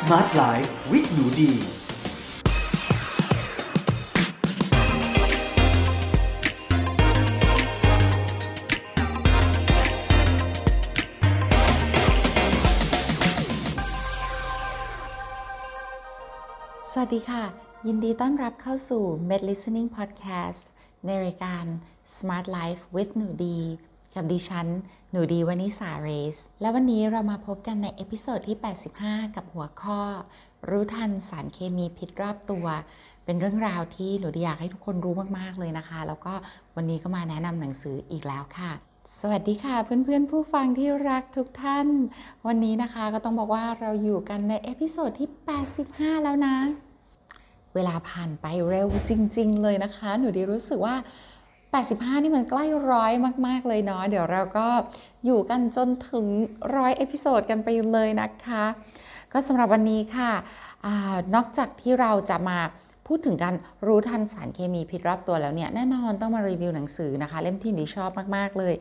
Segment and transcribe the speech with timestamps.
[0.00, 1.52] Smart Life with หนูดี
[16.92, 17.44] สวัสดีค่ะ
[17.86, 20.64] ยินดีต้อนรับเข้าสู่ Med Listening Podcast
[21.06, 21.64] ในรายการ
[22.16, 23.58] Smart Life with หนูดี
[24.18, 24.66] กับดิฉัน
[25.10, 28.56] หนูดีวนิษาเรซ และวันนี้เรามาพบกันใน episode ที่
[28.96, 30.00] 85 กับหัวข้อ
[30.68, 32.66] รู้ทันสารเคมีพิษรอบตัว
[33.24, 36.34] เป็นเรื่องราวที่หนูดีอยากให้ทุกคนรู้มาก ๆ เลยนะคะ แล้วก็
[36.76, 38.72] วันนี้ก็มาแนะนำหนังสืออีกแล้วค่ะ
[39.20, 41.86] สวัสดีค่ะเพื่อนๆผู้ฟังที่รักทุกท่าน
[42.46, 45.28] วันนี้นะคะก็ต้องบอกว่าเราอยู่กันใน episode ที่
[45.76, 46.56] 85 แล้วนะ
[47.74, 50.96] เวลาผ่านไปเร็วจริง ๆ เลยนะคะ หนูดีรู้สึกว่า
[51.72, 53.12] 85 นี่มันใกล้ร้อย
[53.46, 54.68] มาก ๆ เลยเนาะ เดี๋ยวเราก็
[55.24, 56.26] อยู่กันจนถึง
[56.76, 58.64] ร้อย episode กันไปเลยนะคะ
[59.32, 60.30] ก็สำหรับวันนี้ค่ะ
[60.84, 60.88] อ
[61.34, 62.58] นอกจากที่เราจะมา
[63.08, 63.54] พูดถึงการ
[63.86, 68.74] รู้ทันสารเคมีพิษรอบตัวแล้วเนี่ยแน่นอนต้องมารีวิวหนังสือนะคะ เล่มที่หนูดีชอบมากๆเลย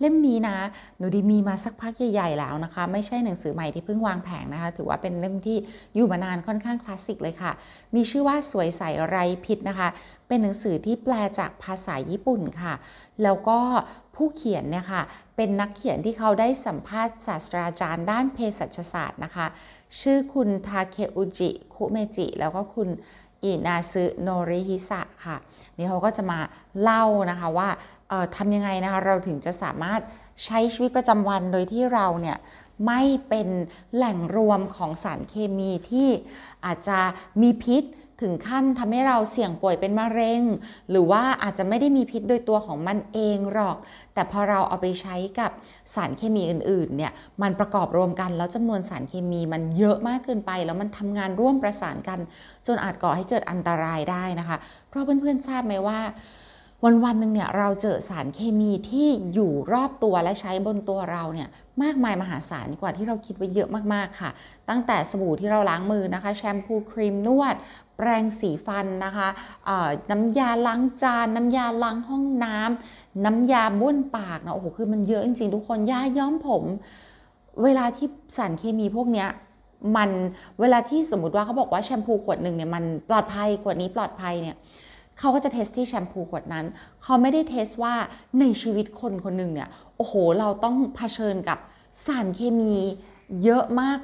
[0.00, 0.56] เล่มนี้นะ
[0.98, 5.58] หนูดีมีมาสักพักใหญ่ๆแล้วนะคะ ไม่ใช่หนังสือใหม่ที่เพิ่งวางแผงนะคะ ถือว่าเป็นเล่มที่
[5.94, 7.52] อยู่มานานค่อนข้างคลาสสิกเลยค่ะ
[7.94, 9.88] มีชื่อว่าสวยใสไรพิษนะคะ
[10.28, 12.74] เป็นหนังสือที่แปลจากภาษาญี่ปุ่นค่ะ
[13.22, 13.58] แล้วก็
[14.16, 15.02] ผู้เขียนเนี่ยค่ะ
[15.36, 19.46] เป็นนักเขียนที่เขาได้สัมภาษณ์ศาสตราจารย์ด้านเภสัชศาสตร์นะคะ
[20.00, 22.88] ชื่อคุณทาเคอุจิคุเมจิ แล้วก็คุณ
[23.44, 25.36] อินาซึโนริฮิสะค่ะ
[25.76, 26.38] นี่เขาก็จะมา
[26.80, 27.68] เล่านะคะว่า
[28.36, 30.00] ทำยังไงนะคะเราถึงจะสามารถ
[30.44, 32.38] ใช้ชีวิตประจำวันโดยที่เราเนี่ย
[32.86, 33.48] ไม่เป็น
[33.94, 36.08] แหล่งรวมของสารเคมีที่
[36.64, 36.98] อาจจะ
[37.42, 37.82] มีพิษ
[38.22, 40.42] ถึงขั้นทำให้เราเสี่ยงป่วยเป็นมะเร็ง
[40.90, 43.76] หรือว่าอาจจะไม่ได้มีพิษโดยตัวของมันเองหรอก
[44.14, 45.50] แต่พอเราเอาไปใช้กับ
[45.94, 47.12] สารเคมีอื่นๆเนี่ย
[47.42, 52.18] มันประกอบรวมกันแล้วจำนวนสารเคมีมันเยอะมากเกินไป แล้วมันทำงานร่วมประสานกัน
[52.66, 54.56] จนอาจก่อให้เกิดอันตรายได้นะคะ
[54.88, 56.00] เพราะเพื่อนๆทราบไหมว่า
[56.84, 61.48] วันวันหนึ่งเนี่ยเราเจอสารเคมีที่อยู่รอบตัวและใช้บนตัวเราเนี่ย
[61.82, 64.30] มากมายมหาศาลกว่าที่เราคิดไว้เยอะมากๆค่ะ
[64.68, 67.54] ตั้งแต่สบู่ที่เราล้างมือนะคะ แชมพูครีมนวด
[67.96, 69.28] แปรงสีฟันนะคะ
[70.10, 76.62] น้ำยาล้างจาน น้ำยาล้างห้องน้ำน้ำยาบ้วนปากนะโอ้โหคือมันเยอะจริงๆทุกคนยาย้อมผม
[77.62, 79.28] เวลาที่สารเคมีพวกเนี้ย
[79.96, 80.10] มัน
[80.60, 84.56] เวลาที่สมมติว่าเขาบอกว่าแชมพูขวดหนึ่งเนี่ยมันปลอดภัยขวดนี้ปลอดภัยเนี่ย
[85.22, 86.66] เขาก็จะเทสที่แชมพูขวดนั้น
[87.02, 87.94] เขาไม่ได้เทสว่า
[88.40, 91.58] ในชีวิตคนคนหนึ่งเนี่ย โอ้โห เราต้องเผชิญกับ
[92.04, 92.74] สารเคมี
[93.42, 93.98] เยอะมาก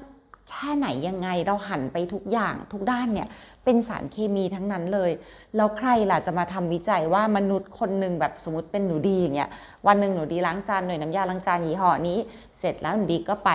[0.50, 3.28] แค่ไหนยังไงเราหันไปทุกอย่างทุกด้านเนี่ย
[3.64, 5.10] เป็นสารเคมีทั้งนั้นเลย
[5.56, 9.50] แล้วใครล่ะจะมาทำวิจัยว่ามนุษย์คนหนึ่งแบบสมมติเป็นหนูดีอย่างเงี้ย
[9.86, 12.18] วันหนึ่งหนูดีล้างจานหน่วยน้ำยาล้างจานยี่ห้อนี้
[12.58, 13.50] เสร็จแล้วหนูดีก็ไป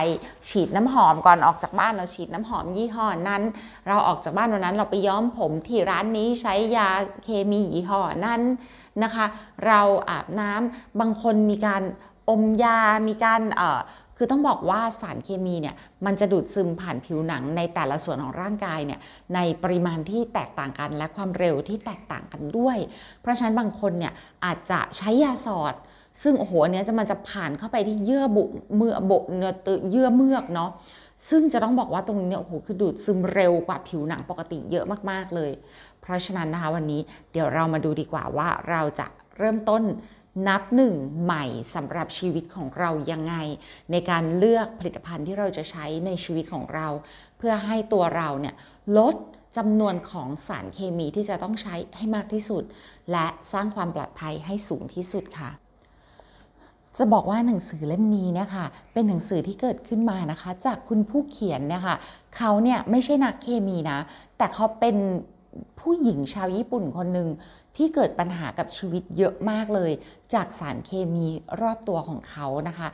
[0.48, 3.42] ฉีดน้ำหอมก่อนออกจากบ้านเราฉีดน้ำหอมยี่ห้อนั้น
[3.88, 6.88] เราออกจากบ้านวันนั้นเราไปย้อมผมที่ร้านนี้ใช้ยา
[7.24, 8.42] เคมียี่ห้อนั้น
[9.02, 9.26] นะคะ
[9.66, 9.80] เรา
[10.10, 11.82] อาบน้ำบางคนมีการ
[12.30, 13.80] อมยา มีการเอ่อ
[14.16, 15.74] คือต้องบอกว่าสารเคมีเนี่ย
[16.06, 19.00] มันจะดูดซึมผ่านผิวหนังในแต่ละส่วนของร่างกายเนี่ย
[19.34, 22.78] ในปริมาณที่แตกต่างกันและความเร็วที่แตกต่างกันด้วย
[23.20, 24.12] เพราะฉะนั้นบางคนเนี่ย
[24.44, 25.74] อาจจะใช้ยาสอด
[26.22, 28.44] ซึ่งโอ้โหอันนี้จะมันจะผ่านเข้าไปที่เยื่อบุ
[28.76, 30.70] เมื่อบุเนื้อตเยื่อเมือกเนาะ
[31.30, 35.52] ซึ่งจะต้องบอกว่าตรงนี้เนี่ยโอ้โหคือดูดซึมเร็วกว่าผิวหนังปกติเยอะมากๆเลย
[36.02, 37.00] เพราะฉะนั้นนะคะวันนี้
[37.32, 39.06] เดี๋ยวเรามาดูดีกว่าว่าเราจะ
[39.38, 39.82] เริ่มต้น
[40.48, 43.34] นับหนึ่งใหม่สำหรับชีวิตของเรายังไง
[43.90, 46.88] ในการเลือกผลิตภัณฑ์ที่เราจะใช้ในชีวิตของเรา
[47.38, 48.54] เพื่อให้ตัวเราเนี่ย
[48.98, 49.14] ลด
[49.56, 52.62] จำนวนของสารเคมีที่จะต้องใช้ให้มากที่สุด
[53.12, 55.50] และสร้างความปลอดภัยให้สูงที่สุดค่ะ
[56.98, 61.96] จะบอกว่าหนังสือเล่มนี้เนี่ยค่ะเป็นหนังสือที่เกิดขึ้นมานะคะ จากคุณผู้เขียนเนี่ยค่ะ
[62.36, 63.98] เขาเนี่ยไม่ใช่นักเคมีนะ
[64.36, 64.96] แต่เขาเป็น
[65.80, 67.28] ผู้หญิงชาวญี่ปุ่นคนหนึ่ง
[67.76, 69.92] ที่เกิดปัญหากับชีวิตเยอะมากเลย
[70.34, 71.26] จากสารเคมี
[71.60, 72.88] รอบตัวของเขานะคะ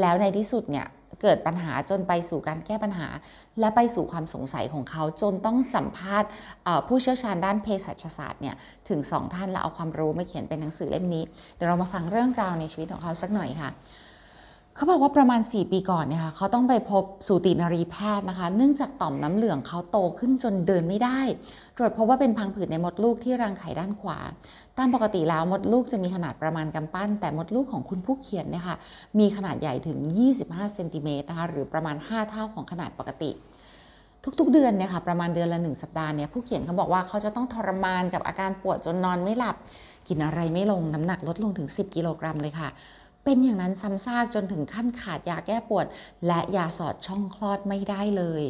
[0.00, 0.86] แล้วในที่สุดเนี่ย
[1.22, 3.08] เกิดปัญหาจนไปสู่การแก้ปัญหา
[3.60, 6.28] และไปสู่ความสงสัยของเขาจนต้องสัมภาษณ์
[6.88, 8.54] ผู้เชี่ยวชาญด้านเภสัชศาสตร์เนี่ย
[8.88, 11.24] ถึงสองท่านแล้วเอาความรู้มาเขียนเป็นหนังสือเล่มนี้
[11.54, 13.70] เดี๋ยวเรามาฟังเรื่องราวในชีวิตของเขาสักหน่อยค่ะ
[14.76, 21.20] เขาบอกว่าประมาณ 4 ปีก่อนเนี่ยค่ะเขาต้องไปพบสูตินรีแพทย์นะคะ เนื่องจากต่อมน้ำเหลืองเขาโตขึ้นจนเดินไม่ได้
[21.76, 24.18] ตรวจพบว่าเป็นพังผืดในมดลูกที่รังไข่ด้านขวา
[24.78, 28.76] ตามปกติแล้วมดลูกจะมีขนาดประมาณกำปั้น แต่มดลูกของคุณผู้เขียนเนี่ยค่ะ
[29.18, 29.98] มีขนาดใหญ่ถึง
[30.36, 33.30] 25เซนติเมตรนะคะหรือประมาณ 5 เท่าของขนาดปกติ
[34.40, 39.56] ทุกๆ เดือนเนี่ยค่ะประมาณเดือนละ1สัปดาห์เนี่ยผู้เขียนเขาบอกว่าเขาจะต้องทรมานกับอาการปวดจนนอนไม่หลับ
[40.08, 42.68] กินอะไรไม่ลงน้ำหนักลดลงถึง 10 กิโลกรัมเลยค่ะ
[43.24, 45.86] เป็นอย่างนั้นซ้ำซากจนถึงขั้นขาดยาแก้ปวด
[46.26, 48.44] และยาสอดช่องคลอดไม่ได้เลย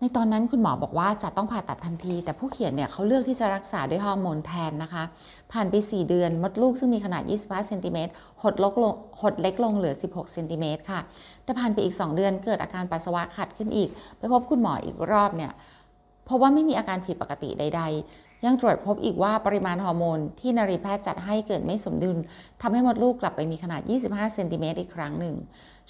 [0.00, 5.04] ในตอนนั้นคุณหมอบอกว่าจะต้องผ่าตัดทันที แต่ผู้เขียนเนี่ยเขาเลือกที่จะรักษาด้วยฮอร์โมนแทนนะคะ
[5.52, 11.00] ผ่านไป 4 เดือนมดลูกซึ่งมีขนาด 25เซนติเมตรหดลกลงหดเล็กลงเหลือ 16เซนติเมตรค่ะ
[11.44, 15.52] แต่ผ่านไปอีก 2 เดือนเกิดอาการปัสสาวะขัดขึ้นอีก ไปพบคุณหมออีกรอบเนี่ย
[16.28, 22.16] พบว่าไม่มีอาการผิดปกติใด ๆ ยังตรวจพบอีกว่าปริมาณฮอร์โมนที่นรีแพทย์จัดให้เกิดไม่สมดุล
[22.62, 25.34] ทำให้มดลูกกลับไปมีขนาด 25 เซนติเมตรอีกครั้งหนึ่ง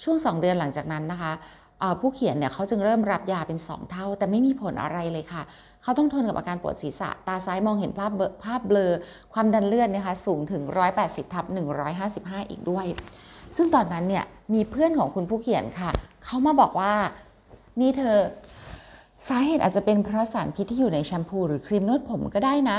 [0.03, 1.33] ช่วง 2 เดือนหลังจากนั้นนะคะ
[1.99, 5.41] ผู้เขียนเนี่ยเขาจึงเริ่มรับยาเป็น 2 เท่า แต่ไม่มีผลอะไรเลยค่ะ
[5.83, 8.91] เขาต้องทนกับอาการปวดศีรษะ ตาซ้ายมองเห็นภาพเบภาพเบลอ
[9.33, 10.61] ความดันเลือดนะคะสูงถึง
[10.99, 11.45] 180ทับ
[11.97, 12.85] 155 อีกด้วย
[13.55, 14.23] ซึ่งตอนนั้นเนี่ย
[14.53, 15.89] มีเพื่อนของคุณผู้เขียนค่ะ
[16.25, 16.93] เขามาบอกว่า
[17.81, 18.17] นี่เธอ
[19.27, 22.77] สาเหตุอาจจะเป็นเพราะสารพิษที่อยู่ในแชมพูหรือครีมนวดผมก็ได้นะ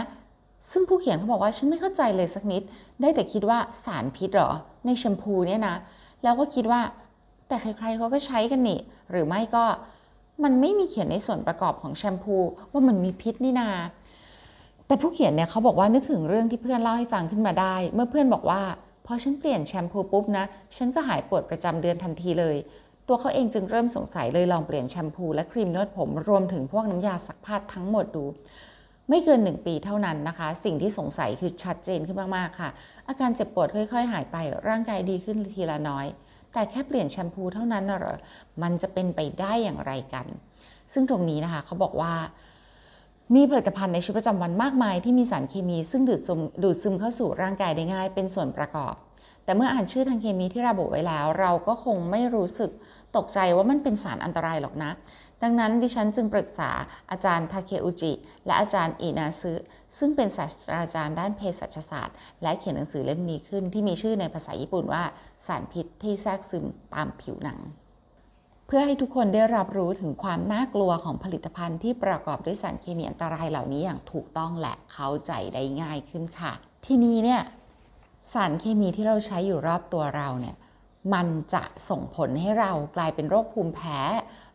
[0.71, 2.63] ซึ่งผู้เขียนเขาบอกว่าฉันไม่เข้าใจเลยสักนิด
[3.01, 4.51] ได้แต่คิดว่าสารพิษหรอ
[4.87, 5.77] ในแชมพูเนี่ยนะ
[6.23, 6.81] แล้วก็คิดว่า
[7.49, 9.65] แต่ใครๆเขาก็ใช้กันนี่ หรือไม่ก็
[10.45, 12.37] มันไม่มีเขียนในส่วนประกอบของแชมพู
[12.73, 13.69] ว่ามันมีพิษนี่นา
[14.87, 18.63] แต่ผู้เขียนเนี่ยเขาบอกว่านึกถึงเรื่องที่เพื่อนเล่าให้ฟังขึ้นมาได้ เมื่อเพื่อนบอกว่า
[19.07, 20.45] พอฉันเปลี่ยนแชมพูปุ๊บนะ
[20.77, 22.57] ฉันก็หายปวดประจำเดือนทันทีเลย
[23.09, 28.25] ตัวเขาเองจึงเริ่มสงสัยเลยลองเปลี่ยนแชมพูและครีมนวดผมรวมถึงพวกน้ำยาซักผ้าทั้งหมดดู
[29.09, 32.71] ไม่เกินหนึ่งปีเท่านั้นนะคะ สิ่งที่สงสัยคือชัดเจนขึ้นมากๆค่ะ
[33.09, 34.37] อาการเจ็บปวดค่อย ๆ หายไป
[34.69, 36.07] ร่างกายดีขึ้นทีละน้อย
[36.53, 38.19] แต่แค่เปลี่ยนแชมพูเท่านั้นนะเหรอ
[38.63, 40.27] มันจะเป็นไปได้อย่างไรกัน
[40.93, 42.15] ซึ่งตรงนี้นะคะเขาบอกว่า
[43.35, 48.95] มีผลิตภัณฑ์ในชีวิตประจำวันมากมายที่มีสารเคมี ซึ่งดูดซึมดูดซึมเข้าสู่ร่างกายได้ง่ายเป็นส่วนประกอบ
[49.45, 52.71] แต่เมื่ออ่านชื่อทางเคมีที่ระบุไว้แล้ว เราก็คงไม่รู้สึก
[53.17, 54.93] ตกใจว่ามันเป็นสารอันตรายหรอกนะ
[55.43, 56.71] ดังนั้นดิฉันจึงปรึกษา
[57.11, 58.13] อาจารย์ทาเคอุจิ
[58.47, 59.53] และอาจารย์อินาซึ
[59.99, 65.03] ซึ่งเป็นศาสตราจารย์ด้านเภสัชศาสตร์ และเขียนหนังสือเล่มนี้ขึ้นที่มีชื่อในภาษาญี่ปุ่นว่า
[65.47, 66.65] สารพิษที่แทรกซึม
[66.95, 67.59] ตามผิวหนัง
[68.67, 76.53] เพื่อให้ทุกคนได้รับรู้ถึงความน่ากลัวของผลิตภัณฑ์ที่ประกอบด้วยสารเคมีอันตรายเหล่านี้อย่างถูกต้องและเข้าใจได้ง่ายขึ้นค่ะ
[76.87, 77.41] ทีนี้เนี่ย
[78.33, 80.57] สารเคมีที่เราใช้อยู่รอบตัวเราเนี่ย
[81.15, 84.01] มันจะส่งผลให้เรากลายเป็นโรคภูมิแพ้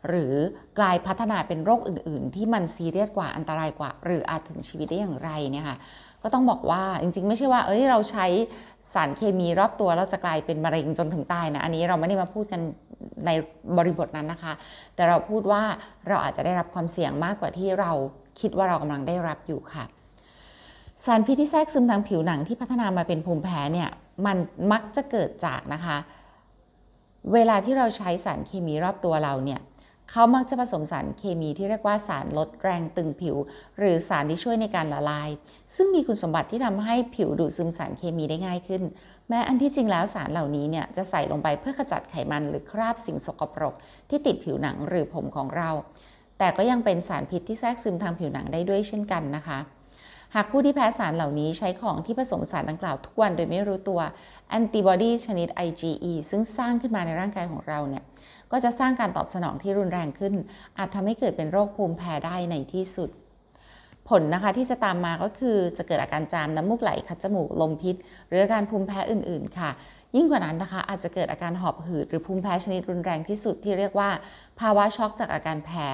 [0.10, 0.34] หรือ
[0.80, 5.78] กลายพัฒนาเป็นโรคอื่น ๆ ที่มันซีเรียสกว่าอันตรายกว่า หรืออาจถึงชีวิตได้อย่างไรเนี่ยค่ะ
[6.24, 8.26] ก็ต้องบอกว่าจริง ๆ ไม่ใช่ว่า เอ้ยเราใช้
[8.94, 12.62] สารเคมีรอบตัวเราจะกลายเป็นมะเร็งจนถึงตายนะอันนี้เราไม่ได้มาพูดกัน
[13.26, 13.30] ใน
[13.78, 14.54] บริบทนั้นนะคะ
[14.96, 15.64] แต่เราพูดว่า
[16.08, 17.92] เราอาจจะได้รับความเสี่ยงมากกว่าที่เรา
[18.40, 19.86] คิดว่าเรากำลังได้รับอยู่ค่ะ
[21.06, 23.90] สารพิษที่แทรกซึมทางผิวหนังที่พัฒนามาเป็นภูมิแพ้เนี่ย
[24.26, 24.38] มัน
[24.72, 25.98] มักจะเกิดจากนะคะ
[27.34, 29.62] เวลาที่เราใช้สารเคมีรอบตัวเราเนี่ย
[30.10, 33.36] เขามักจะผสมสารเคมีที่เรียกว่าสารลดแรงตึงผิว
[33.80, 35.30] หรือสารที่ช่วยในการละลาย
[35.76, 38.84] ซึ่งมีคุณสมบัติที่ทำให้ผิวดูดซึมสารเคมีได้ง่ายขึ้น
[39.30, 43.74] แม้อันที่จริงแล้วสารเหล่านี้เนี่ยจะใส่ลงไปเพื่อขจัดไขมันหรือคราบสิ่งสกปรก
[44.10, 45.70] ที่ติดผิวหนังหรือผมของเรา
[46.38, 49.60] แต่ก็ยังเป็นสารพิษที่แทรกซึมทางผิวหนังได้ด้วยเช่นกันนะคะ
[50.36, 54.00] หากผู้ที่แพ้สารเหล่านี้ใช้ของที่ผสมสารดังกล่าวทุกวันโดยไม่รู้ตัว
[54.50, 58.04] แอนติบอดีชนิด IgE ซึ่งสร้างขึ้นมาในร่างกายของเราเนี่ย
[58.52, 60.34] ก็จะสร้างการตอบสนองที่รุนแรงขึ้น
[60.78, 63.10] อาจทำให้เกิดเป็นโรคภูมิแพ้ได้ในที่สุด
[64.10, 67.96] ผลนะคะที่จะตามมาก็คือจะเกิดอาการจามน้ำมูกไหลคัดจมูกลมพิษ
[68.28, 69.70] หรืออาการภูมิแพ้อื่น ๆ ค่ะ
[70.16, 74.10] ยิ่งกว่านั้นนะคะ อาจจะเกิดอาการหอบหืดหรือภูมิแพ้ชนิดรุนแรงที่สุดที่เรียกว่า
[74.60, 75.88] ภาวะช็อกจากอาการแพ้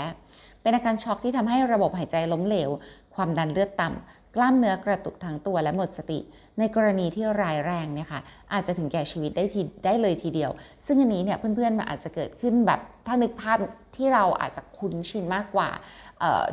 [0.62, 2.70] เป็นอาการช็อกที่ทำให้ระบบหายใจล้มเหลว
[3.16, 6.20] ความดันเลือดต่ำ กล้ามเนื้อกระตุกทั้งตัวและหมดสติ
[6.60, 8.22] ในกรณีที่ร้ายแรงเนี่ยค่ะ
[8.54, 10.52] อาจจะถึงแก่ชีวิตได้ทีได้เลยทีเดียว
[10.86, 13.58] ซึ่งอันนี้เนี่ยเพื่อนๆมันอาจจะเกิดขึ้นแบบถ้านึกภาพ
[13.96, 15.70] ที่เราอาจจะคุ้นชินมากกว่า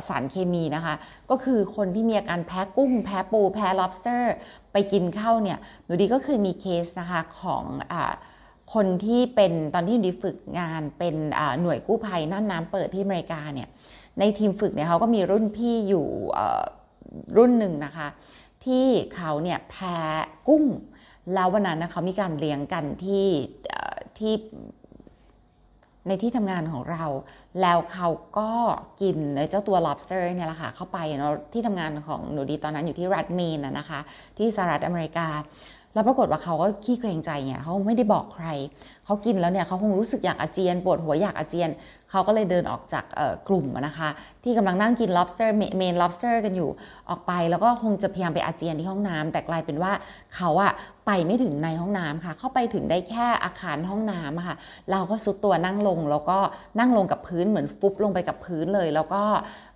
[0.07, 0.95] สารเคมีนะคะ
[1.29, 4.23] ก็คือคนที่มีอาการแพ้กุ้ง แพ้ปูแพ้ lobster
[4.73, 7.95] ไปกินเข้าเนี่ยหนูดีก็เคยมีเคสนะคะของอ
[8.73, 11.15] คนที่เป็นตอนที่ดีฝึกงานเป็น
[11.61, 13.67] หน่วยกู้ภัยน่านน้ำเปิดที่อเมริกาเนี่ย
[14.19, 16.07] ในทีมฝึกเนี่ยเขาก็มีรุ่นพี่อยู่
[17.37, 18.07] รุ่นหนึ่งนะคะ
[18.65, 19.97] ที่เขาเนี่ยแพ้
[20.47, 20.65] กุ้ง
[21.33, 23.27] แล้ววันนั้นนะเขามีการเลี้ยงกันที่
[24.17, 24.33] ที่
[26.07, 27.05] ในที่ทำงานของเรา
[27.61, 28.07] แล้วเขา
[28.37, 28.51] ก็
[29.01, 29.17] กิน
[29.49, 33.99] เจ้าตัว lobster เนี่ยแหละค่ะเข้าไปเนาะที่ทำงานของหนูดีตอนนั้นอยู่ที่รัฐเมนนะคะ
[34.37, 35.27] ที่สหรัฐอเมริกา
[35.95, 38.47] แล้วปรากฏว่าเขาก็ขี้เกรงใจเนี่ยเขาไม่ได้บอกใคร
[39.05, 41.69] เขากินแล้วเนี่ยเขาคงรู้สึกอยากอาเจียนปวดหัวอยากอาเจียน
[42.11, 43.05] เขาก็เลยเดินออกจาก
[43.47, 44.09] กลุ่มนะคะ
[44.43, 45.49] ที่กำลังนั่งกิน lobster
[45.81, 46.69] main lobster กันอยู่
[47.09, 49.91] ออกไป แล้วก็คงจะพยายามไปอาเจียนที่ห้องน้ำแต่กลายเป็นว่า
[50.35, 50.73] เขาอะ
[51.05, 54.55] ไปไม่ถึงในห้องน้ำค่ะ เข้าไปถึงได้แค่อาคารห้องน้ำค่ะ
[54.91, 56.37] เราก็สุดตัวนั่งลงแล้วก็
[56.79, 59.21] นั่งลงกับพื้นเหมือนฟุบลงไปกับพื้นเลย แล้วก็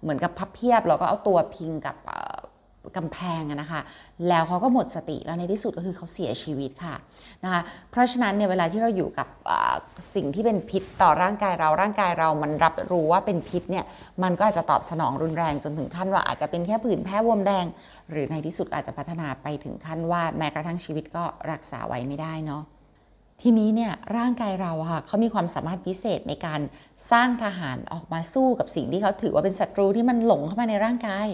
[0.04, 1.98] เหมือนกับพับเพียบแล้วก็เอาตัวพิงกับ
[2.98, 3.82] กำแพงนะคะ
[4.30, 6.96] แล้วเขาก็หมดสติแล้วในที่สุดก็คือเขาเสียชีวิตค่ะ
[7.44, 9.28] นะคะ เพราะฉะนั้นเนี่ยเวลาที่เราอยู่กับ
[10.16, 13.86] สิ่งที่เป็นพิษต่อร่างกายเราร่างกายเรามันรับรู้ว่าเป็นพิษเนี่ย
[14.24, 17.66] มันก็อาจจะตอบสนองรุนแรงจนถึงขั้นว่าอาจจะเป็นแค่ผื่นแพ้วมแดง
[18.10, 22.64] หรือในที่สุดอาจจะพัฒนาไปถึงขั้นว่าแม้กระทั่งชีวิตก็รักษาไว้ไม่ได้เนาะ
[23.42, 26.60] ทีนี้เนี่ยร่างกายเราค่ะเขามีความสามารถพิเศษในการ
[27.12, 31.28] สร้างทหารออกมาสู้กับสิ่งที่เขาถือว่าเป็นศัตรูที่มันหลงเข้ามาในร่างกาย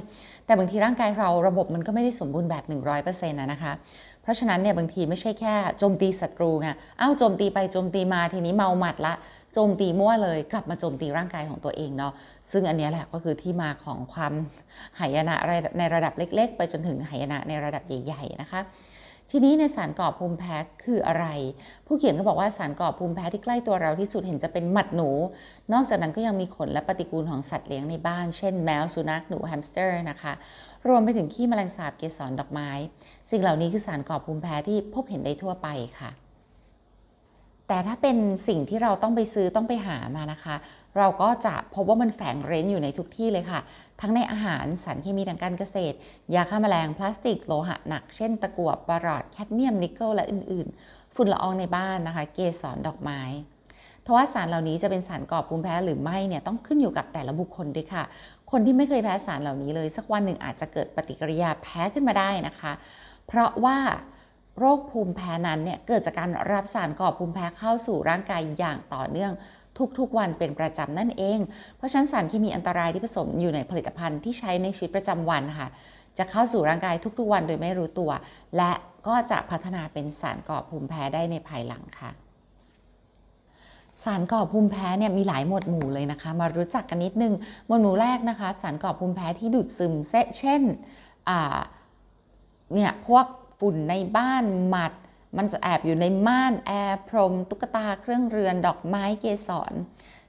[0.45, 2.63] แต่บางทีร่างกายเราระบบมันก็ไม่ได้สมบูรณ์แบบ
[2.97, 3.74] 100%นะนะคะ
[4.21, 6.69] เพราะฉะนั้นเนี่ยบางทีไม่ใช่แค่โจมตีศัตรูไง
[7.01, 9.13] อ้าวโจมตีไปโจมตีมาทีนี้เมาหมัดละ
[9.53, 12.13] โจมตีมั่วเลยกลับมาโจมตีร่างกายของตัวเองเนาะ
[12.51, 14.33] ซึ่งอันนี้แหละก็คือที่มาของความ
[15.00, 15.35] หายนะ
[15.77, 18.62] ในระดับเล็ก ๆ ไปจนถึงหายนะในระดับใหญ่ ๆนะคะ
[19.32, 21.25] ทีนี้ในสารก่อภูมิแพ้คืออะไร
[21.88, 25.10] ผู้เขียนก็บอกว่าสารก่อภูมิแพ้ที่ใกล้ตัวเราที่สุดเห็นจะเป็นหมัดหนู
[25.74, 30.34] นอกจากนั้นก็ยังมีขนและปฏิกูลของสัตว์เลี้ยงในบ้าน เช่นแมวสุนัขหนูแฮมสเตอร์นะคะ
[30.88, 32.70] รวมไปถึงขี้แมลงสาบเกสรดอกไม้
[33.32, 35.67] สิ่งเหล่านี้คือสารก่อภูมิแพ้ที่พบเห็นได้ทั่วไป
[36.00, 36.12] ค่ะ
[37.67, 38.17] แต่ถ้าเป็น
[38.48, 40.55] สิ่งที่เราต้องไปซื้อต้องไปหามานะคะ
[40.98, 43.60] เราก็จะพบว่ามันแฝงเร้นอยู่ในทุกที่เลยค่ะ
[44.01, 45.98] ทั้งในอาหารสารเคมีทางการเกษตร
[46.36, 53.22] ยาฆ่าแมลงพลาสติกโลหะหนัก เช่น ตะกั่วบารอดแคดเมียมนิกเกิลและอื่นๆ ฝุ่นละอองในบ้านนะคะ เกสรดอกไม้
[54.05, 58.03] ทว่าสารเหล่านี้จะเป็นสารก่อภูมิแพ้หรือไม่เนี่ยต้องขึ้นอยู่กับแต่ละบุคคลด้วยค่ะ
[58.51, 62.72] คนที่ไม่เคยแพ้สารเหล่านี้เลย สักวันหนึ่งอาจจะเกิดปฏิกิริยาแพ้ขึ้นมาได้นะคะ
[63.27, 63.77] เพราะว่า
[64.59, 69.31] โรคภูมิแพ้นั้นเนี่ยเกิดจากการรับสารก่อภูมิแพ้เข้าสู่ร่างกายอย่างต่อเนื่อง
[70.00, 71.39] ทุกๆ วันเป็นประจำนั่นเอง
[71.77, 75.69] เพราะฉะนั้นสารเคมีอันตรายที่ผสมอยู่ในผลิตภัณฑ์ที่ใช้ในชีวิตประจำวันค่ะ
[76.17, 78.12] จะเข้าสู่ร่างกายทุกๆ วันโดยไม่รู้ตัว
[78.57, 78.71] และ
[79.07, 82.12] ก็จะพัฒนาเป็นสารก่อภูมิแพ้ได้ในภายหลังค่ะ
[84.03, 87.33] สารก่อภูมิแพ้เนี่ยมีหลายหมวดหมู่เลยนะคะ มารู้จักกันนิดนึง
[87.67, 89.93] หมวดหมู่แรกนะคะ สารก่อภูมิแพ้ที่ดูดซึม
[90.39, 90.62] เช่น
[92.74, 93.25] เนี่ยพวก
[93.59, 94.93] ฝุ่นในบ้านหมัด
[95.38, 99.74] มันจะแอบอยู่ในม่านแอร์พรม ตุ๊กตาเครื่องเรือนดอกไม้เกสร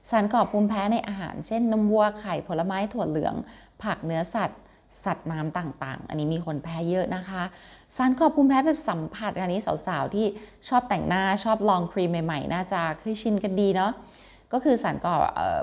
[0.09, 3.35] สารก่อภูมิแพ้ในอาหาร เช่นนมวัวไข่ผลไม้ถั่วเหลือง
[3.83, 4.59] ผักเนื้อสัตว์
[5.03, 7.43] สัตว์น้ำต่างๆ อันนี้มีคนแพ้เยอะนะคะ
[7.95, 10.25] สารก่อภูมิแพ้แบบสัมผัส อันนี้สาวๆ ที่
[10.67, 13.91] ชอบแต่งหน้าชอบลองครีมใหม่ๆ น่าจะเคยชินกันดีเนาะ
[14.53, 15.15] ก็คือสารก่อ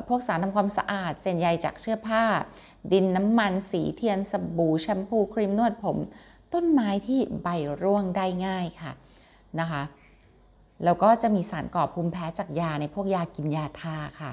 [0.08, 2.24] พวกสารทำความสะอาด เส้นใยจากเชื้อผ้า
[2.92, 5.96] ดินน้ำมัน สีเทียนสบู่แชมพูครีมนวดผม
[6.54, 7.48] ต้นไม้ที่ใบ
[7.82, 8.92] ร่วงได้ง่ายค่ะ
[9.60, 9.82] นะคะ
[10.84, 14.32] แล้วก็จะมีสารก่อภูมิแพ้จากยาในพวกยากินยาทาค่ะ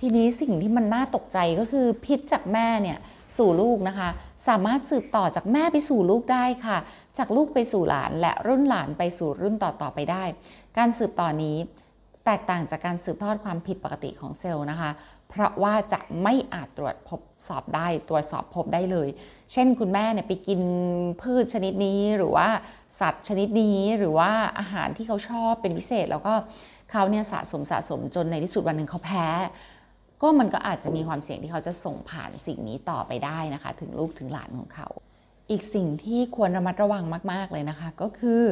[0.00, 2.98] ทีนี้สิ่งที่มันน่าตกใจก็คือพิษจากแม่เนี่ย
[3.38, 4.08] สู่ลูกนะคะ
[4.48, 6.78] สามารถสืบต่อจากแม่ไปสู่ลูกได้ค่ะ
[7.18, 10.24] จากลูกไปสู่หลานและรุ่นหลานไปสู่รุ่นต่อๆไปได้
[10.78, 11.56] การสืบต่อนนี้
[12.24, 14.90] แตกต่างจากการสืบทอดความผิดปกติของเซลล์นะคะ
[15.40, 19.08] ราะว่าจะไม่อาจตรวจพบสอบได้ตรวจสอบพบได้เลย
[19.52, 20.60] เช่นคุณแม่เนี่ยไปกิน
[21.22, 22.48] พืชชนิดนี้หรือว่า
[23.00, 26.34] สัตว์ชนิดนี้หรือว่าอาหารที่เขาชอบเป็นพิเศษ แล้วก็
[26.90, 29.26] เขาเนี่ยสะสมสะสมจนในที่สุดวันหนึ่งเขาแพ้
[30.22, 34.88] ก็มันก็อาจจะมีความเสี่ยงที่เขาจะส่งผ่านสิ่งนี้ต่อไปได้นะคะ ถึงลูกถึงหลานของเขา
[35.50, 38.42] อีกสิ่งที่ควรระมัดระวังมาก ๆ เลยนะคะ ก็คือ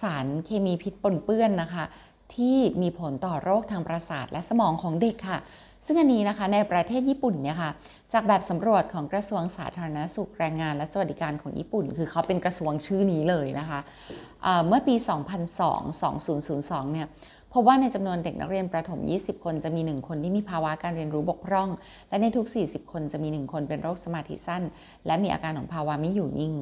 [0.00, 1.84] สารเคมีพิษปนเปื้อนนะคะ
[2.34, 5.38] ที่มีผลต่อโรคทางประสาทและสมองของเด็กค่ะ
[5.86, 7.70] ซึ่งอันนี้นะคะในประเทศญี่ปุ่นเนี่ยค่ะ
[8.12, 13.80] จากแบบสำรวจของกระทรวงสาธารณสุขแรงงานและสวัสดิการของญี่ปุ่น คือเขาเป็นกระทรวงชื่อนี้เลยนะคะ
[14.42, 14.94] เเมื่อปี
[15.68, 17.06] 2002 2002 เนี่ย
[17.52, 21.68] พบว่าในจำนวนเด็กนักเรียนประถม 20 คนจะมี 1 คนที่มีภาวะการเรียนรู้บกพร่อง
[22.08, 24.62] และในทุก 40 คนจะมี 1 คนเป็นโรคสมาธิสั้น
[25.06, 26.54] และมีอาการของภาวะไม่อยู่นิ่ง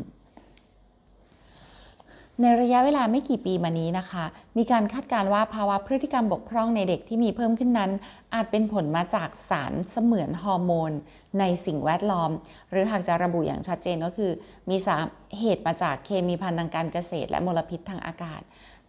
[2.42, 4.24] ในระยะเวลาไม่กี่ปีมานี้นะคะ
[4.56, 7.90] มีการคาดการณ์ว่าภาวะพฤติกรรมบกพร่องในเด็กที่มีเพิ่มขึ้นนั้น
[8.34, 10.92] อาจเป็นผลมาจากสารเสมือนฮอร์โมน
[11.38, 12.30] ในสิ่งแวดล้อม
[12.70, 14.30] หรือหากจะระบุอย่างชัดเจนก็คือ
[14.70, 14.96] มีสา
[15.38, 18.40] เหตุมาจากเคมีพันธุ์ทางการเกษตร และมลพิษทางอากาศ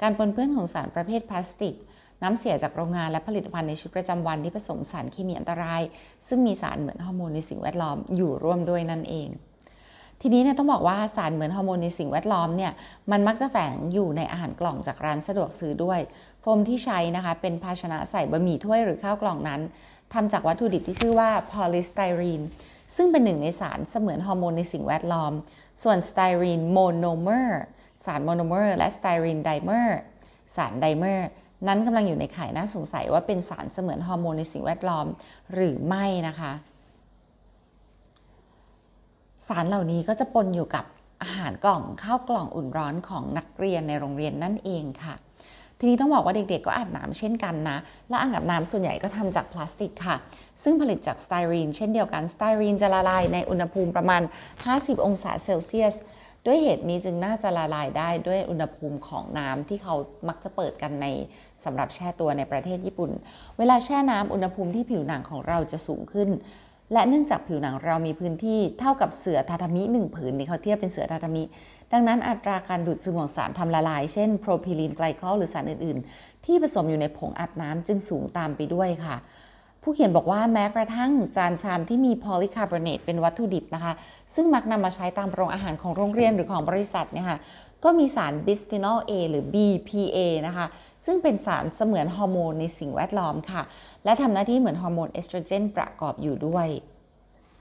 [0.01, 1.75] การปนเปื้อนของสารประเภทพลาสติก
[2.23, 5.81] น้ำเสียจากโรงงานและผลิตภัณฑ์ในชีวิตประจำวันที่ผสมสารเคมีอันตราย
[6.27, 9.29] ซึ่งมีสารเหมือนฮอร์โมนในสิ่งแวดล้อมอยู่ร่วมด้วยนั่นเอง
[10.21, 12.71] ทีนี้เนี่ยต้องบอกว่าสารเหมือนฮอร์โมนในสิ่งแวดล้อมเนี่ย
[13.11, 15.99] มันมักจะแฝงอยู่ในอาหารกล่องจากร้านสะดวกซื้อด้วย
[16.41, 19.61] โฟมที่ใช้นะคะเป็นภาชนะใส่บะหมี่ถ้วยหรือข้าวกล่องนั้น
[20.13, 22.41] ทำจากวัตถุดิบที่ชื่อว่าพอลิสไตรีน
[22.95, 25.33] ซึ่งเป็นหนึ่งในสารเสมือนฮอร์โมนในสิ่งแวดล้อม
[25.83, 27.61] ส่วนสไตรีนโมโนเมอร์
[28.05, 29.99] สารโมโนเมอร์และสไตรีนไดเมอร์
[30.55, 31.27] สารไดเมอร์
[31.67, 35.05] นั้นกำลังอยู่ในข่ายน่าสงสัยว่าเป็นสารเสมือนฮอร์โมนในสิ่งแวดล้อม
[35.53, 36.51] หรือไม่นะคะ
[39.49, 40.85] สารเหล่านี้ก็จะปนอยู่กับ
[41.23, 45.15] อาหารกล่องข้าวกล่องอุ่นร้อนของนักเรียนในโรงเรียนนั่นเองค่ะ
[45.79, 47.77] ทีนี้ต้องบอกว่าเด็กๆ ก็อาบน้ำเช่นกันนะ
[48.09, 50.15] และอ่างอาบน้ำส่วนใหญ่ก็ทำจากพลาสติกค่ะ
[50.63, 54.21] ซึ่งผลิตจากสไตรีนเช่นเดียวกันสไตรีนจะละลายในอุณหภูมิประมาณ
[54.63, 55.95] 50 องศาเซลเซียส
[56.45, 59.95] ด้วยเหตุนี้จึงน่าจะละลายได้ด้วยอุณหภูมิของน้ำที่เขา
[60.27, 61.07] มักจะเปิดกันใน
[61.63, 63.11] สำหรับแช่ตัวในประเทศญี่ปุ่น
[63.57, 66.29] เวลาแช่น้ำอุณหภูมิที่ผิวหนังของเราจะสูงขึ้น
[66.93, 71.43] และเนื่องจากผิวหนังเรามีพื้นที่เท่ากับเสื่อทาทามิหนึ่งผืนนี่เขาเทียบเป็นเสื่อทาทามิ
[71.91, 79.15] ดังนั้นอัตราการดูดซึมของสารทำละลาย เช่นโพรพิลีนไกลคอลหรือสารอื่น ๆ ที่ผสมอยู่ในผงอาบน้ำจึงสูงตามไปด้วยค่ะ
[79.83, 83.93] ผู้เขียนบอกว่าแม้กระทั่งจานชามที่มีโพลีคาร์บอเนตเป็นวัตถุดิบนะคะ
[84.35, 87.37] ซึ่งมักนำมาใช้ตามโรงอาหารของโรงเรียนหรือของบริษัทเนี่ยค่ะ
[87.83, 90.17] ก็มีสารบิสฟีนอล A หรือ BPA
[90.47, 90.65] นะคะ
[91.05, 93.61] ซึ่งเป็นสารเสมือนฮอร์โมนในสิ่งแวดล้อมค่ะ
[94.03, 96.67] และทำหน้าที่เหมือนฮอร์โมนเอสโตรเจนประกอบอยู่ด้วย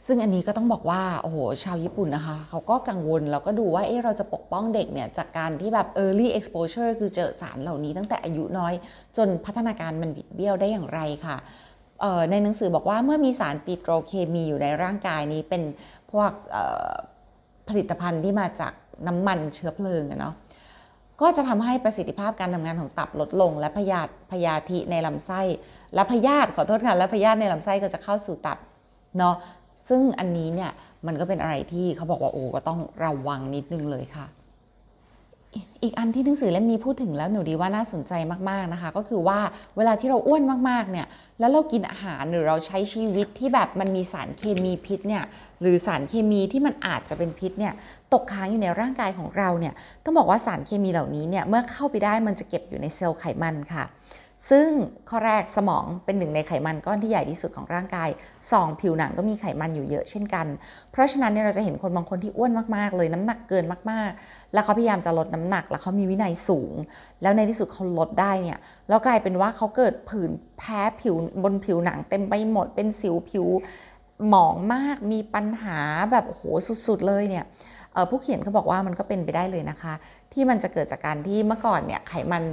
[0.07, 8.75] ซึ่งอันนี้ก็ต้องบอกว่า โอ้โห ชาวญี่ปุ่นนะคะ เขาก็กังวลแล้วก็ดูว่า เอ๊ะเราจะปกป้องเด็กเนี่ย จากการที่แบบ early exposure คือเจอสารเหล่านี้ตั้งแต่อายุน้อย
[9.17, 11.37] จนพัฒนาการมันบิดเบี้ยวได้อย่างไรค่ะ
[12.31, 15.63] ในหนังสือบอกว่าเมื่อมีสารปิโตรเคมีอยู่ในร่างกายนี้เป็น
[16.13, 16.31] พวก
[17.69, 18.73] ผลิตภัณฑ์ที่มาจาก
[19.07, 20.35] น้ำมันเชื้อเพลิงเนาะ
[21.21, 25.41] ก็จะทำให้ประสิทธิภาพการทำงานของตับลดลง และพยาธิพยาธิในลำไส้
[25.95, 28.59] และพยาธิขอโทษค่ะและพยาธิในลำไส้ก็จะเข้าสู่ตับ
[29.19, 29.35] เนาะ
[29.89, 30.71] ซึ่งอันนี้เนี่ย
[31.07, 34.27] มันก็เป็นอะไรที่เขาบอกว่าโอ้ก็ต้องระวังนิดนึงเลยค่ะ
[35.83, 38.13] อีกอันที่หนังสือเล่มนี้พูดถึงแล้วหนูดีว่าน่าสนใจ
[38.51, 39.39] มากๆนะคะ ก็คือว่า
[39.77, 41.07] เวลาที่เราอ้วนมากๆเนี่ย
[41.41, 45.25] แล้วเรากินอาหารหรือเราใช้ชีวิตที่แบบมันมีสารเคมีพิษเนี่ย
[45.61, 47.73] หรือสารเคมีที่มันอาจจะเป็นพิษเนี่ย
[48.13, 49.75] ตกค้างอยู่ในร่างกายของเราเนี่ย
[50.05, 53.85] ต้องบอกว่าสารเคมีเหล่านี้เนี่ยเมื่อเข้าไปได้มันจะเก็บอยู่ในเซลล์ไขมันค่ะ
[54.51, 54.69] ซึ่ง
[55.11, 58.09] ข้อแรกสมองเป็นหนึ่งในไขมันก้อนที่ใหญ่ที่สุดของร่างกาย
[58.45, 58.81] 2.
[58.81, 60.47] ผิวหนังก็มีไขมันอยู่เยอะเช่นกัน
[60.93, 66.75] เพราะฉะนั้นเนี่ยเราจะเห็นคนบางคนที่อ้วนมากๆ เลยน้ำหนักเกินมากๆ แล้วเขาพยายามจะลดน้ำหนัก แล้วเขามีวินัยสูง
[67.23, 73.47] แล้วในที่สุดเขาลดได้เนี่ยแล้วกลายเป็นว่าเขาเกิดผื่นแพ้ผิวบนผิวหนังเต็มไปหมดเป็นสิวผิว
[74.29, 75.81] หมองมากมีปัญหา
[76.11, 76.43] แบบโห
[76.87, 77.45] สุดๆเลยเนี่ย
[78.11, 79.95] ผู้เขียนเขาบอกว่ามันก็เป็นไปได้เลยนะคะ
[80.33, 82.45] ที่มันจะเกิดจากการที่เมื่อก่อนเนี่ยไขมัน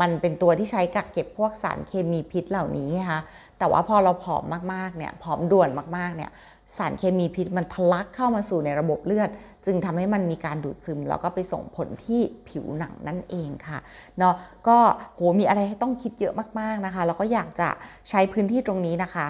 [0.00, 3.20] มันเป็นตัวที่ใช้กักเก็บพวกสารเคมีพิษเหล่านี้นะคะ
[3.58, 6.30] แต่ว่าพอเราผอมมากๆเนี่ยผอมด่วนมากๆเนี่ย
[6.76, 9.30] สารเคมีพิษมันทะลักเข้ามาสู่ในระบบเลือด
[9.66, 13.78] จึงทำให้มันมีการดูดซึม แล้วก็ไปส่งผลที่ผิวหนังนั่นเองค่ะ
[14.18, 14.34] เนาะ
[14.68, 14.78] ก็
[15.14, 17.68] โหมีอะไรให้ต้องคิดเยอะมากๆนะคะ แล้วก็อยากจะ
[18.10, 19.26] ใช้พื้นที่ตรงนี้นะคะ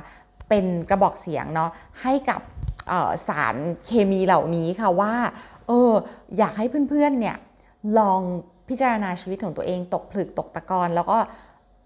[0.48, 1.70] เป็นกระบอกเสียงเนาะ
[2.02, 2.40] ให้กับ
[3.28, 5.14] สารเคมีเหล่านี้ค่ะว่า
[5.66, 5.92] เออ
[6.38, 7.36] อยากให้เพื่อนๆเนี่ย
[7.98, 8.20] ลอง
[8.68, 11.18] พิจารณาชีวิตของตัวเองตกผลึกตกตะกอนแล้วก็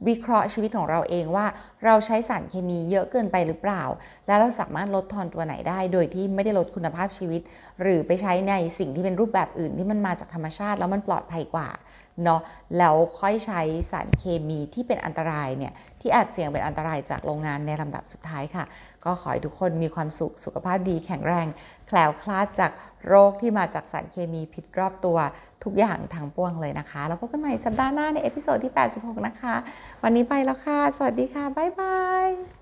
[0.09, 1.47] วิเคราะห์ชีวิตของเราเองว่า
[1.85, 3.83] เราใช้สารเคมีเยอะเกินไปหรือเปล่า
[4.27, 7.43] แล้วเราสามารถลดทอนตัวไหนได้ โดยที่ไม่ได้ลดคุณภาพชีวิต
[7.81, 11.69] หรือไปใช้ในสิ่งที่เป็นรูปแบบอื่นที่มันมาจากธรรมชาติ แล้วมันปลอดภัยกว่า
[12.25, 12.41] เนาะ
[12.79, 13.61] แล้วค่อยใช้
[13.91, 18.65] สารเคมีที่เป็นอันตรายเนี่ยที่อาจเสี่ยงเป็นอันตรายจากโรงงานในลำดับสุดท้ายค่ะ
[19.05, 21.47] ก็ขอให้ทุกคนมีความสุขสุขภาพดีแข็งแรง
[21.87, 22.73] แคล้วคลาดจาก
[23.09, 25.19] โรคที่มาจากสารเคมีพิษรอบตัว
[25.65, 29.55] ทุกอย่างทางปวงเลยนะคะแล้วพบกันใหม่สัปดาห์หน้าใน episode ที่ 86 นะคะ
[30.03, 32.60] วันนี้ไปแล้วค่ะ สวัสดีค่ะ บ๊ายบาย